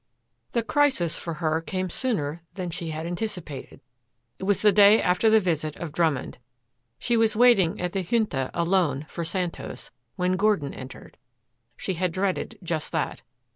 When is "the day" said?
4.63-4.99